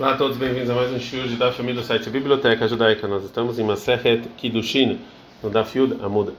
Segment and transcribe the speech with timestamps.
[0.00, 3.06] Olá a todos, bem-vindos a mais um show de Daf do site Biblioteca Judaica.
[3.06, 4.98] Nós estamos em Maseret Kiddushin,
[5.42, 6.32] no Daf Yud Amud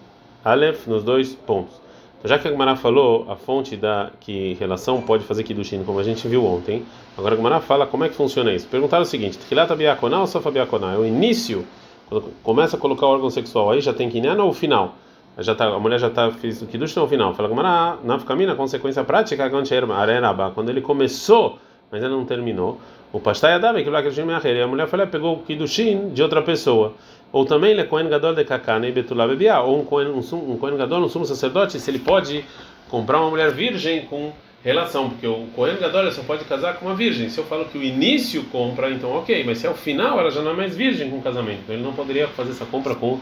[0.44, 1.76] Aleph, nos dois pontos.
[2.18, 6.00] Então, já que a Gemara falou a fonte da que relação pode fazer Kiddushin, como
[6.00, 6.84] a gente viu ontem,
[7.16, 8.68] agora a Gemara fala como é que funciona isso.
[8.68, 10.94] Perguntaram o seguinte: Trilata Biakoná ou Sofa Biakoná?
[10.94, 11.64] É o início,
[12.10, 14.96] quando começa a colocar o órgão sexual, aí já tem Kinyan ou o final?
[15.38, 17.36] Já tá, a mulher já está fez o Kiddush no final.
[17.36, 19.48] Fala Gemara, na na consequência prática,
[20.56, 21.60] quando ele começou,
[21.94, 22.82] mas ainda não terminou.
[23.12, 26.96] O pastai adame que e a mulher falou, pegou o kiddushin de outra pessoa.
[27.32, 30.18] Ou também ele é Kohen Gadol de Kakana e Betulá Bebiá, ou um Kohen, um,
[30.18, 32.44] um Kohen Gadol, um sumo sacerdote, se ele pode
[32.90, 34.32] comprar uma mulher virgem com
[34.64, 37.30] relação, porque o Kohen Gadol só pode casar com uma virgem.
[37.30, 40.32] Se eu falo que o início compra, então ok, mas se é o final, ela
[40.32, 41.60] já não é mais virgem com o casamento.
[41.64, 43.20] Então ele não poderia fazer essa compra com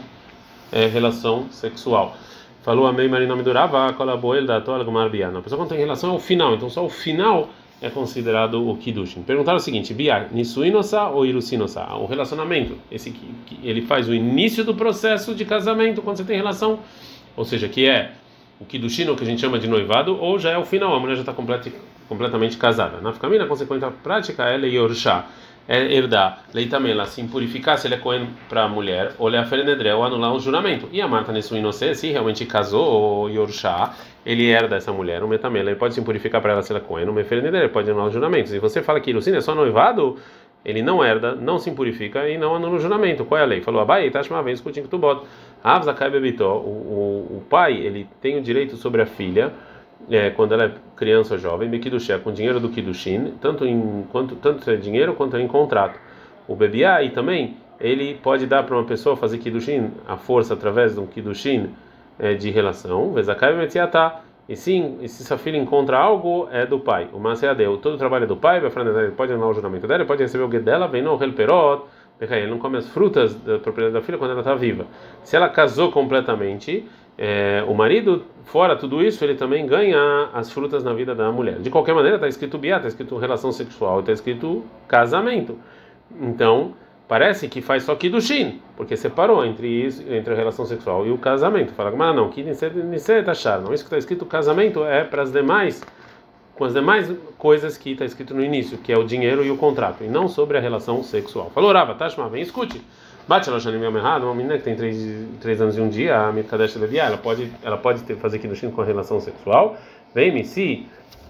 [0.72, 2.16] é, relação sexual.
[2.62, 5.40] Falou Amei Marino Midurava, Colaboel da Tola Gmarbiana.
[5.40, 7.50] A pessoa quando tem relação é o final, então só o final
[7.82, 9.22] é considerado o Kiddushin.
[9.22, 11.84] Perguntaram o seguinte: Bia, Nisuinosa ou Irusinosa?
[11.94, 16.36] O relacionamento, esse que, ele faz o início do processo de casamento quando você tem
[16.36, 16.78] relação,
[17.36, 18.12] ou seja, que é
[18.60, 21.00] o Kiddushin, o que a gente chama de noivado, ou já é o final, a
[21.00, 21.72] mulher já está complet,
[22.08, 23.00] completamente casada.
[23.00, 24.56] Na família, a consequência prática é
[25.68, 30.02] É herdar leitamela, se impurificar se ele é coen para a mulher, ou leaferenedre, ou
[30.02, 30.88] anular o juramento.
[30.90, 33.94] E a Marta nesse inocência, se realmente casou, ou Yorshá,
[34.26, 36.84] ele herda essa mulher, o metamela, ele pode se impurificar para ela se ela é
[36.84, 38.48] coen, meferenedre, ele pode anular o juramento.
[38.48, 40.16] Se você fala que Irucina é só noivado,
[40.64, 43.24] ele não herda, não se impurifica e não anula o juramento.
[43.24, 43.60] Qual é a lei?
[43.60, 45.26] Falou, Abai, Tashma, vem discutindo que tu bota.
[45.62, 49.52] Avzakai Bebitó, o pai, ele tem o direito sobre a filha,
[50.10, 54.36] é, quando ela é criança ou jovem, Mekidushé, com dinheiro do Kidushin, tanto em quanto
[54.36, 55.98] tanto é dinheiro quanto é em contrato.
[56.46, 60.94] O Bebiá e também ele pode dar para uma pessoa fazer Kidushin a força através
[60.94, 61.70] de um Kidushin
[62.20, 64.20] é, de relação, Vezakai Metiatá.
[64.48, 67.08] E sim, e se sua filha encontra algo, é do pai.
[67.12, 70.08] O Maseadeu, todo o trabalho é do pai, ele pode anular o juramento dela, ele
[70.08, 71.82] pode receber o gueto dela, vem no Helperot,
[72.20, 74.86] ele não come as frutas da propriedade da filha quando ela está viva.
[75.24, 80.82] Se ela casou completamente, é, o marido, fora tudo isso, ele também ganha as frutas
[80.82, 81.58] na vida da mulher.
[81.58, 85.58] De qualquer maneira, está escrito biá, está escrito relação sexual, está escrito casamento.
[86.20, 86.74] Então,
[87.06, 91.18] parece que faz só shin, porque separou entre isso, entre a relação sexual e o
[91.18, 91.72] casamento.
[91.74, 92.42] Fala, mas não, que
[93.30, 93.60] achar.
[93.60, 95.82] Não, isso que está escrito casamento é para as demais,
[96.54, 99.56] com as demais coisas que está escrito no início, que é o dinheiro e o
[99.56, 101.50] contrato, e não sobre a relação sexual.
[101.54, 102.80] Falou, Rava, Tashma, vem, escute.
[103.28, 104.96] Bate ela Shanim Yom errado, uma menina que tem três,
[105.40, 108.70] três anos e um dia, a Mitkadesh Leviá, ela pode, ela pode ter, fazer Kiddushin
[108.70, 109.76] com a relação sexual.
[110.12, 110.86] Vem, se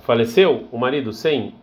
[0.06, 1.54] faleceu o marido sem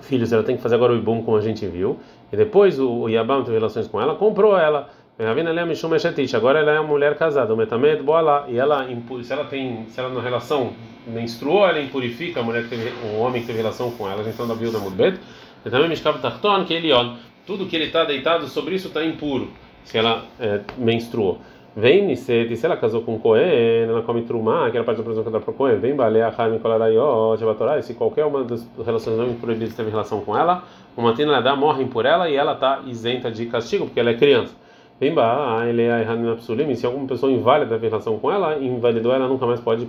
[0.00, 1.98] filhos, ela tem que fazer agora o Ibum, como a gente viu.
[2.32, 4.90] E depois o, o Yabam teve relações com ela, comprou ela.
[5.16, 8.84] Agora ela é uma mulher casada, o Metamed Boala, e ela,
[9.22, 10.72] se ela tem, se ela na relação
[11.06, 14.48] menstruou, ela impurifica a mulher que teve, o homem que teve relação com ela, então
[14.48, 15.20] da viúva Mudbet.
[15.64, 17.12] E também Mishkav Tarton, que ele olha
[17.46, 19.48] tudo que ele está deitado sobre isso está impuro,
[19.84, 21.38] se ela é, menstruou.
[21.76, 23.42] Vem se, se ela casou com Cohen,
[23.88, 26.58] ela come trumá, que era parte da prisão que dá para Cohen, vem balear Haim
[26.60, 30.62] Kolarayó, Jabatorá, se qualquer uma das relações proibidas teve relação com ela,
[30.96, 31.12] uma
[31.42, 34.54] dá morrem por ela e ela está isenta de castigo, porque ela é criança.
[35.00, 39.26] Vem ba, ele é Hanapsulim, se alguma pessoa inválida teve relação com ela, invalidou ela
[39.26, 39.88] nunca mais pode,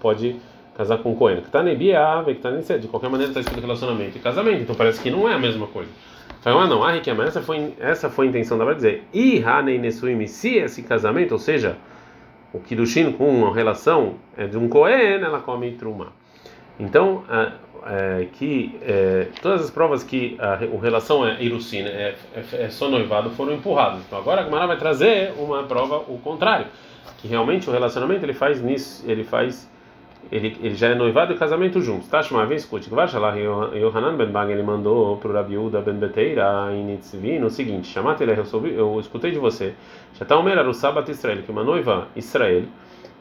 [0.00, 0.36] pode
[0.74, 1.42] casar com Cohen.
[1.42, 5.02] Que está nebia, que está de qualquer maneira está escrito relacionamento e casamento, então parece
[5.02, 5.90] que não é a mesma coisa.
[6.46, 9.02] Então, ah, não, ah, mas essa foi, essa foi a intenção da dizer.
[9.12, 11.76] E Hanei Nesuim, se esse casamento, ou seja,
[12.52, 16.12] o Kiddushin com uma relação é de um Kohen, ela come Truma.
[16.78, 17.24] Então,
[17.84, 22.70] é, que é, todas as provas que a, a relação é Irusin, é, é, é,
[22.70, 24.02] só noivado, foram empurradas.
[24.06, 26.66] Então, agora a Gemara vai trazer uma prova o contrário,
[27.18, 29.68] que realmente o relacionamento ele faz nisso, ele faz
[30.30, 32.08] ele, ele já é noivado e casamento juntos.
[32.08, 32.90] Tashma, vem escute.
[32.90, 37.88] Gvarshalah Yohanan ben Bang, ele mandou para o Rabiuda ben Beteira em Nitzvi no seguinte:
[37.88, 38.32] Chamate ele,
[38.76, 39.74] eu escutei de você.
[40.14, 42.64] Já era o Sabat Israel, que uma noiva Israel,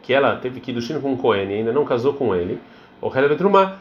[0.01, 2.59] que ela teve que ir do Chino com Cohen e ainda não casou com ele,
[3.01, 3.77] o Hera Trumá,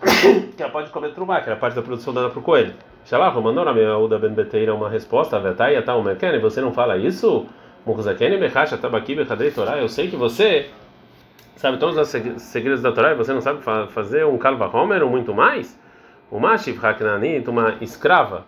[0.56, 2.72] que ela pode comer Trumá, que era parte da produção dada para o Cohen.
[3.04, 7.46] Shalach, mandou Rabiuda ben Beteira uma resposta, Vetai, Yatal Merken, você não fala isso?
[7.86, 10.70] Mukzakene Bechacha Tabaki Bechadei Torah, eu sei que você
[11.56, 15.10] sabe todos os segredos da Torá e você não sabe fazer um Kalva Homer ou
[15.10, 15.78] muito mais?
[16.30, 18.44] O Mashiv Haknanit, uma escrava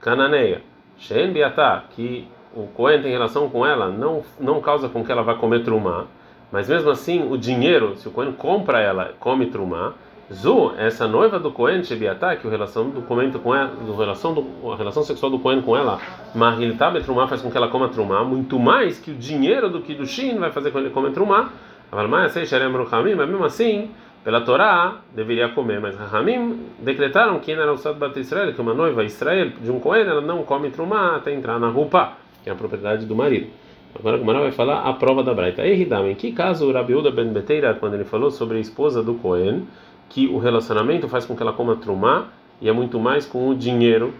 [0.00, 0.62] cananeia,
[0.98, 5.22] Shen Biatá, que o Cohen tem relação com ela, não, não causa com que ela
[5.22, 6.04] vá comer trumá,
[6.52, 9.94] mas mesmo assim o dinheiro, se o Cohen compra ela, come trumá,
[10.32, 14.32] Zu, essa noiva do Cohen, Shebiatá, que a relação do Cohen com ela, do relação
[14.32, 16.00] do, a relação sexual do Cohen com ela,
[16.34, 20.38] Mahiltá Betrumá faz com que ela coma trumá, muito mais que o dinheiro do Kiddushin
[20.38, 21.50] vai fazer com que ele coma trumá,
[21.90, 23.90] mas mesmo assim,
[24.24, 29.04] pela Torá deveria comer, mas Rahamim decretaram que era o Sad Israel, que uma noiva
[29.04, 32.56] Israel de um Cohen, ela não come trumá até entrar na roupa, que é a
[32.56, 33.48] propriedade do marido.
[33.96, 35.64] Agora o Mará vai falar a prova da Braita.
[35.64, 39.14] Eridam, em que caso o Rabiuda Ben Beteira, quando ele falou sobre a esposa do
[39.14, 39.68] Cohen,
[40.08, 42.28] que o relacionamento faz com que ela coma trumá
[42.60, 44.14] e é muito mais com o dinheiro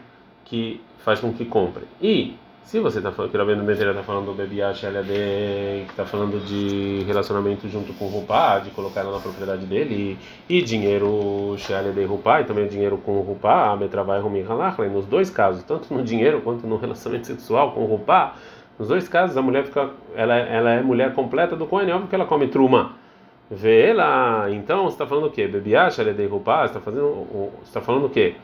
[0.45, 1.85] que faz com que compre.
[2.01, 2.35] E
[2.65, 6.07] se você está falando que o Rabino Beteira está falando do Bebiash LAD, que está
[6.07, 10.19] falando de relacionamento junto com o Rupá, de colocar ela na propriedade dele,
[10.49, 15.29] e, dinheiro LAD Rupá, e também dinheiro com o Rupá, Metravai Rumi Halachla, nos dois
[15.29, 18.35] casos, tanto no dinheiro quanto no relacionamento sexual com o Rupá,
[18.79, 22.09] nos dois casos a mulher fica, ela, ela é mulher completa do Kohen, é óbvio
[22.09, 22.93] que ela come truma.
[23.51, 25.47] Vê ela, então você está falando o quê?
[25.47, 28.37] Bebiash LAD Rupá, você está fazendo, está falando o quê?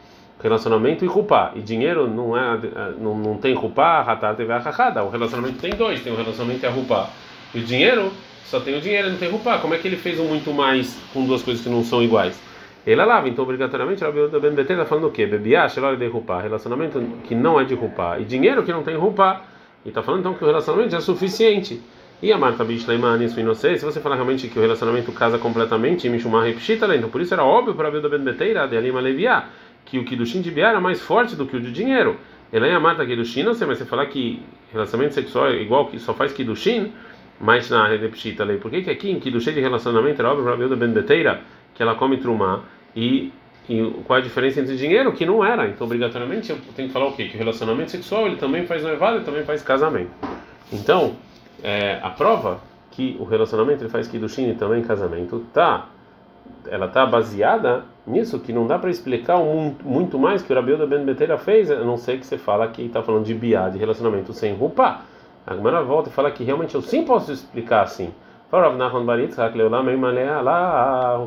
[0.42, 1.52] Relacionamento e rupá.
[1.54, 2.58] E dinheiro não é
[2.98, 6.66] não, não tem rupá, ratar teve a O relacionamento tem dois, tem o relacionamento e
[6.66, 7.10] a rupá.
[7.54, 8.12] E o dinheiro
[8.44, 9.58] só tem o dinheiro, não tem rupá.
[9.58, 12.40] Como é que ele fez um muito mais com duas coisas que não são iguais?
[12.86, 15.26] Ele lava, então obrigatoriamente o Ben Betel está falando o quê?
[15.26, 18.96] Bebiá, xelore de rupá, relacionamento que não é de rupá e dinheiro que não tem
[18.96, 19.42] rupá.
[19.84, 21.80] E está falando então que o relacionamento é suficiente.
[22.22, 26.08] E a Marta Bishlaimani, isso inocência, se você falar realmente que o relacionamento casa completamente,
[26.08, 29.44] Mishumar repshita, então por isso era óbvio para a Ben Beteira de Alima Leviá
[29.90, 32.16] que o Kiddushin de Biá era mais forte do que o de dinheiro.
[32.52, 34.40] Ela é a Marta Kiddushin, não sei, mas você falar que
[34.72, 36.92] relacionamento sexual é igual que só faz Kiddushin,
[37.40, 38.58] mas na Redepshita lei.
[38.58, 41.40] Por que, que aqui em Kiddushin de relacionamento era óbvio para a Bilda Ben Beteira
[41.74, 42.60] que ela come trumá
[42.94, 43.32] e,
[43.68, 45.12] e qual a diferença entre dinheiro?
[45.12, 45.66] Que não era.
[45.66, 47.24] Então, obrigatoriamente, eu tenho que falar o quê?
[47.24, 50.10] Que o relacionamento sexual ele também faz noivado e também faz casamento.
[50.72, 51.16] Então,
[51.64, 52.60] é, a prova
[52.92, 55.88] que o relacionamento ele faz Kiddushin e também casamento tá
[56.68, 60.86] ela está baseada nisso que não dá para explicar muito, muito mais que o Rabiuda
[60.86, 63.78] Ben Betera fez, a não ser que você fala que está falando de biá, de
[63.78, 65.00] relacionamento sem rupa.
[65.46, 68.12] A Gemara volta e fala que realmente eu sim posso explicar assim.
[68.52, 68.56] O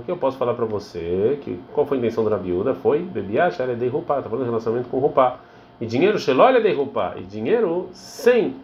[0.01, 1.39] que eu posso falar para você?
[1.41, 2.73] Que qual foi a intenção do Rabiuda?
[2.73, 5.39] Foi bebiá, shara de rupa, está falando de relacionamento com rupa.
[5.79, 8.55] E dinheiro, shelolha de rupa, e dinheiro sem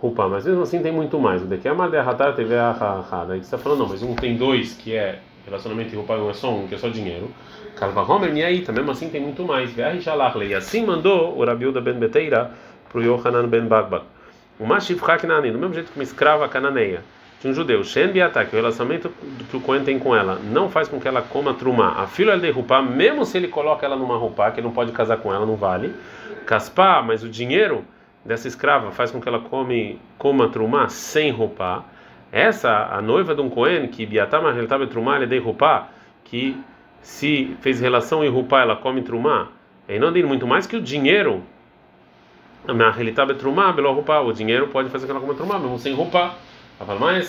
[0.00, 1.42] rupa, mas mesmo assim tem muito mais.
[1.42, 2.72] O de que a Madehatar teve a
[3.26, 6.30] Daí você está falando, não, mas um tem dois que é relacionamento e roupa não
[6.30, 7.30] é só um, que é só dinheiro.
[7.76, 9.70] Calva Homer, aí, também assim tem muito mais.
[9.76, 12.50] E assim mandou o Rabiuda ben Beteira
[12.88, 14.04] para o Yohanan ben Bagbag.
[14.58, 17.02] O Mashif Haknani, do mesmo jeito que uma escrava cananeia
[17.40, 19.12] de um judeu, Shen Biatá, que o relacionamento
[19.48, 21.92] que o Cohen tem com ela não faz com que ela coma trumá.
[22.02, 24.90] A filha de roupa, mesmo se ele coloca ela numa roupa, que ele não pode
[24.90, 25.94] casar com ela, não vale.
[26.44, 27.84] Caspar, mas o dinheiro
[28.24, 31.84] dessa escrava faz com que ela come, coma trumá sem roupa.
[32.30, 35.88] Essa, a noiva de um Cohen, que Biatama Heltabe Trumá, ele dei Rupá,
[36.24, 36.56] que
[37.00, 39.48] se fez relação em Rupá, ela come Trumá,
[39.88, 41.42] e não tem muito mais que o dinheiro.
[42.66, 45.94] Na Helitabe Trumá, Belo Rupá, o dinheiro pode fazer que ela coma Trumá, mesmo sem
[45.94, 46.34] Rupá.
[47.00, 47.26] Mas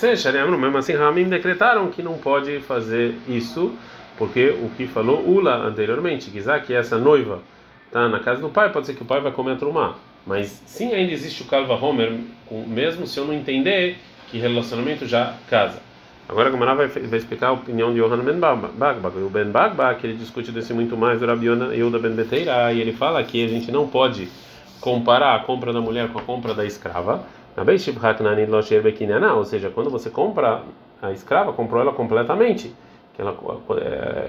[0.58, 3.74] mesmo assim, Ramim decretaram que não pode fazer isso,
[4.18, 6.30] porque o que falou Ula anteriormente,
[6.60, 7.42] que essa noiva
[7.88, 9.96] está na casa do pai, pode ser que o pai vai comer a.
[10.28, 12.20] Mas sim, ainda existe o Calva Homer,
[12.68, 13.98] mesmo se eu não entender
[14.30, 15.80] que relacionamento já casa.
[16.30, 19.18] Agora a Gamara vai, vai explicar a opinião de Yohanan Ben Bagbag.
[19.18, 22.94] O Ben Bagbag, ele discute desse muito mais do Rabi Yehuda Ben Beteira, e ele
[22.94, 24.30] fala que a gente não pode
[24.80, 27.24] comparar a compra da mulher com a compra da escrava.
[29.36, 30.62] Ou seja, quando você compra
[31.02, 32.72] a escrava, comprou ela completamente.
[33.18, 33.36] Ela,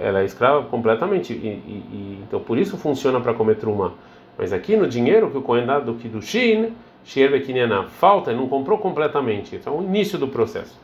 [0.01, 1.35] ela é escrava completamente.
[1.35, 3.93] E, e, e, então por isso funciona para comer truma.
[4.39, 6.73] Mas aqui no dinheiro que o Kohen dá do Kiddushin,
[7.05, 9.57] Shierbekinena, falta, não comprou completamente.
[9.57, 10.79] Então, o início do processo.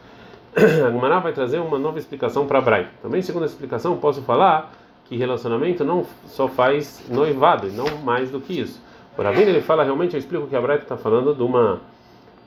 [0.87, 2.88] A Gumara vai trazer uma nova explicação para Brai.
[3.02, 4.73] Também, segundo a explicação, posso falar
[5.04, 8.80] que relacionamento não só faz noivado, não mais do que isso.
[9.14, 11.80] Por Avina, ele fala realmente, eu explico que a Brai está falando de uma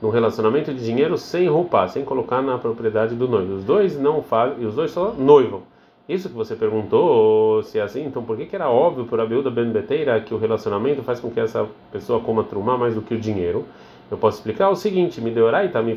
[0.00, 3.56] de um relacionamento de dinheiro sem roupa, sem colocar na propriedade do noivo.
[3.56, 5.62] Os dois não fazem, os dois só noivam.
[6.10, 9.26] Isso que você perguntou, se é assim, então por que, que era óbvio para a
[9.26, 13.00] Bilda Ben Beteira que o relacionamento faz com que essa pessoa coma trumá mais do
[13.00, 13.64] que o dinheiro?
[14.10, 15.94] Eu posso explicar o seguinte: me deu orai também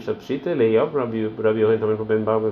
[0.51, 1.31] ele é para Rabi
[1.79, 1.97] também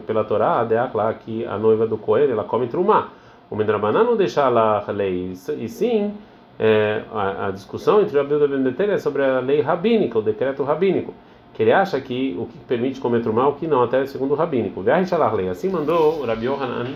[0.08, 3.10] pela Torá, lá que a noiva do coelho ela come trumá.
[3.48, 6.16] O Mendrabaná não deixa lá lei, e sim
[6.60, 10.22] é, a, a, discussão entre a Bilda Ben Beteira é sobre a lei rabínica, o
[10.24, 11.14] decreto rabínico
[11.54, 14.36] que ele acha que o que permite comer trumá, o que não, até segundo o
[14.36, 14.82] rabínico.
[15.50, 16.96] Assim mandou o Rabi Yohanan é, é,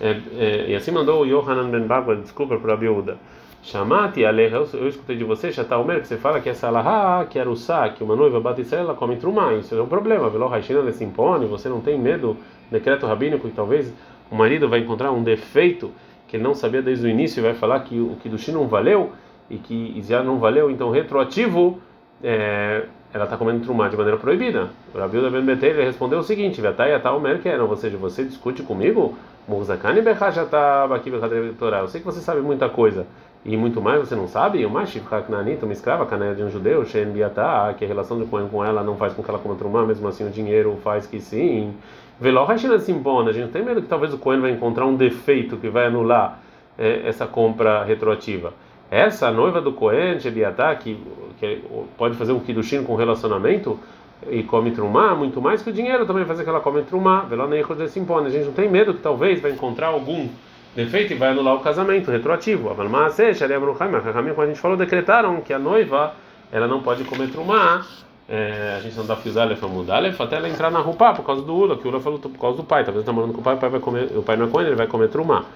[0.00, 3.18] e assim mandou o Yohanan ben Bagua, desculpa para a Biúda.
[3.62, 7.38] Chamate aleha, eu escutei de você, está o que você fala que essa alahá, que
[7.38, 10.30] era o sá, que uma noiva bate ela come trumá, isso é um problema.
[10.30, 12.38] Velo Raishina se impõe, você não tem medo,
[12.70, 13.92] decreto rabínico, que talvez
[14.30, 15.92] o marido vai encontrar um defeito
[16.26, 18.66] que ele não sabia desde o início e vai falar que o que do não
[18.66, 19.12] valeu
[19.50, 21.80] e que já não valeu, então retroativo,
[22.22, 24.68] é, ela está comendo trumá de maneira proibida.
[24.94, 29.16] O Rabiuda Ben Betel respondeu o seguinte: Vetai Atal Merkeron, ou seja, você discute comigo?
[29.48, 33.06] Murzakani Bechajataba aqui Eu sei que você sabe muita coisa
[33.44, 34.64] e muito mais você não sabe?
[34.66, 38.26] O Mashif Haknanita, uma escrava, canéia de um judeu, Shen Biatá, que a relação do
[38.26, 41.06] Cohen com ela não faz com que ela coma trumá, mesmo assim o dinheiro faz
[41.06, 41.74] que sim.
[42.20, 45.56] Veló Hashina Simbona, a gente tem medo que talvez o Cohen vai encontrar um defeito
[45.56, 46.38] que vai anular
[46.78, 48.52] é, essa compra retroativa.
[48.90, 50.98] Essa noiva do Cohen, Shebiatá, que,
[51.38, 51.62] que
[51.96, 53.78] pode fazer um Kiddushin com relacionamento
[54.28, 57.24] e come trumá, muito mais que o dinheiro também fazer que ela come trumá.
[57.30, 60.28] A gente não tem medo que talvez vai encontrar algum
[60.74, 62.74] defeito e vai anular o casamento retroativo.
[62.74, 66.14] Quando a gente falou, decretaram que a noiva
[66.50, 67.86] ela não pode comer trumá.
[68.28, 71.52] É, a gente não dá ele mudar, até ela entrar na roupa por causa do
[71.52, 72.84] Ula, que o Ula falou por causa do pai.
[72.84, 74.60] Talvez está morando com o pai, o pai vai comer, o pai não é com
[74.60, 75.46] ele, ele vai comer trumá.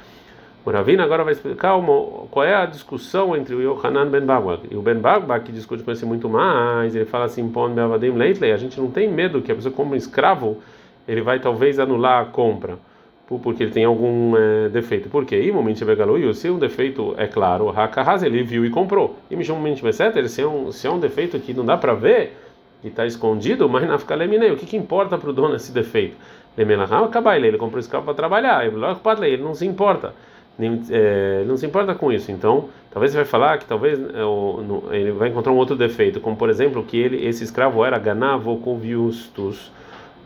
[0.64, 4.60] O Ravina agora vai explicar uma, qual é a discussão entre o Yohanan Ben Bagba
[4.70, 6.96] e o Ben Bagba, que discute com esse muito mais.
[6.96, 9.94] Ele fala assim: Pon Beavadim Leitley, a gente não tem medo que a pessoa compra
[9.94, 10.62] um escravo,
[11.06, 12.78] ele vai talvez anular a compra
[13.26, 15.08] porque ele tem algum é, defeito.
[15.08, 15.36] Por quê?
[15.36, 19.16] E se um defeito é claro, Hakahaz ele viu e comprou.
[19.30, 20.26] E Mishum etc.
[20.28, 22.36] Se é um se é um defeito que não dá para ver,
[22.82, 24.50] que está escondido, mas na fica leminei.
[24.50, 26.16] O que, que importa para o dono esse defeito?
[26.56, 28.64] Lemelaham acabar ele, ele comprou esse carro para trabalhar.
[28.64, 30.14] Ele não se importa.
[30.58, 32.30] Nem, é, não se importa com isso.
[32.30, 36.36] Então, talvez você vai falar que talvez é, ele vai encontrar um outro defeito, como
[36.36, 39.72] por exemplo que ele esse escravo era ganavocoviustus.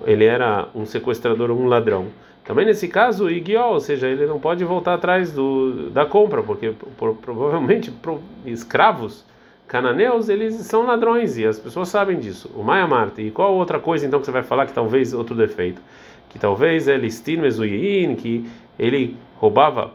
[0.04, 2.06] Ele era um sequestrador, um ladrão.
[2.44, 6.72] Também nesse caso, Igiol, ou seja, ele não pode voltar atrás do, da compra, porque
[6.96, 9.22] por, provavelmente pro, escravos
[9.66, 12.50] cananeus eles são ladrões e as pessoas sabem disso.
[12.56, 13.20] O Maia Marte.
[13.20, 15.82] E qual outra coisa então que você vai falar que talvez outro defeito?
[16.30, 19.92] Que talvez ele Mesuyin, que ele roubava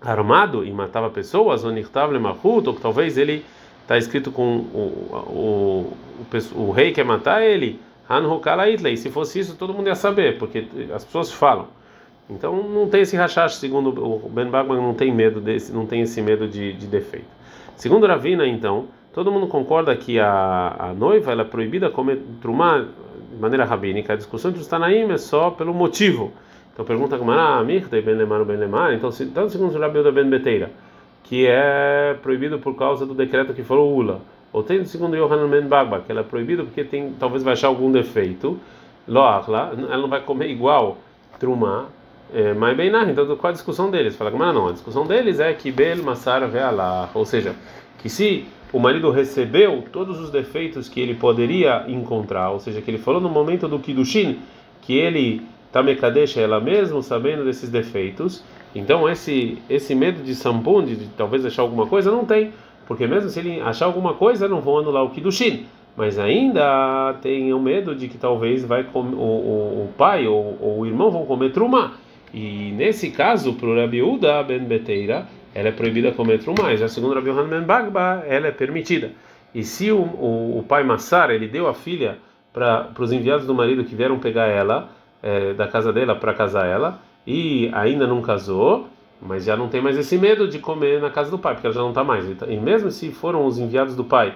[0.00, 1.72] armado e matava pessoas, ou
[2.80, 3.44] talvez ele
[3.82, 4.78] está escrito com o,
[5.12, 5.96] o,
[6.56, 7.80] o, o rei quer matar ele
[8.10, 8.64] Hanhukala
[8.96, 11.68] Se fosse isso, todo mundo ia saber, porque as pessoas falam.
[12.28, 16.02] Então não tem esse rachacho, segundo o Ben Bagman, não tem medo desse, não tem
[16.02, 17.26] esse medo de, de defeito.
[17.76, 22.78] Segundo Ravina, então, todo mundo concorda que a, a noiva ela é proibida comer trumá
[22.78, 24.12] de maneira rabínica.
[24.12, 26.32] A discussão entre os Tanaim é só pelo motivo.
[26.80, 28.94] Então pergunta como ah, Mirta Ben Lemar Ben Lemar.
[28.94, 30.70] Então, se, tanto segundo Rabi da Ben Beteira,
[31.22, 34.22] que é proibido por causa do decreto que falou Ula.
[34.50, 37.68] Ou tem segundo Yohanan Ben Bagba, que ela é proibida porque tem, talvez vai achar
[37.68, 38.58] algum defeito.
[39.06, 40.96] Loachla, ela não vai comer igual
[41.38, 41.88] trumá,
[42.32, 44.16] é, mas bem na então qual a discussão deles?
[44.16, 47.54] Fala como não, a discussão deles é que Bel Masara Ve'alá, ou seja,
[47.98, 52.90] que se o marido recebeu todos os defeitos que ele poderia encontrar, ou seja, que
[52.90, 54.38] ele falou no momento do Kiddushin
[54.80, 58.42] que ele está mekadesh ela mesmo sabendo desses defeitos,
[58.74, 62.52] então esse esse medo de sampun, de, talvez achar alguma coisa, não tem
[62.90, 65.64] porque mesmo se ele achar alguma coisa, não vão anular o Kiddushin.
[65.96, 70.80] Mas ainda tem o medo de que talvez vai o, o, o pai ou, ou,
[70.80, 71.92] o irmão vão comer trumá.
[72.34, 76.74] E nesse caso, para o Rabi Uda ben Beteira, ela é proibida comer trumá.
[76.74, 79.12] Já segundo Rabi Yohanan ben Bagba, ela é permitida.
[79.54, 82.18] E se o, o, o pai Massar, ele deu a filha
[82.52, 84.88] para os enviados do marido que vieram pegar ela,
[85.22, 88.88] é, da casa dela para casar ela, e ainda não casou,
[89.20, 91.74] mas já não tem mais esse medo de comer na casa do pai, porque ela
[91.74, 92.24] já não está mais.
[92.48, 94.34] E mesmo se foram os enviados do pai,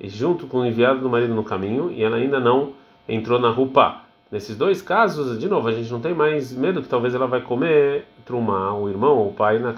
[0.00, 2.72] junto com o enviado do marido no caminho, e ela ainda não
[3.08, 4.02] entrou na rupa.
[4.30, 7.40] Nesses dois casos, de novo, a gente não tem mais medo que talvez ela vai
[7.40, 9.72] comer trumá, o irmão ou o pai na,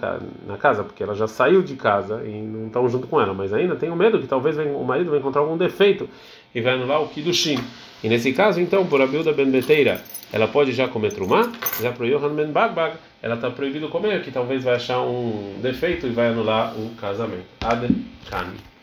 [0.47, 3.35] na casa, porque ela já saiu de casa e não estão junto com ela.
[3.35, 6.09] Mas ainda tem o medo que talvez o marido vai encontrar algum defeito
[6.55, 7.59] e vai anular o Kiddushin.
[8.03, 10.01] E nesse caso, então, por Abilda Ben Beteira,
[10.33, 11.53] ela pode já comer trumá,
[11.83, 16.07] já para Yohan Ben Bagbag, ela está proibido comer, que talvez vai achar um defeito
[16.07, 17.47] e vai anular o casamento.
[17.61, 17.87] Ad
[18.31, 18.78] Kani.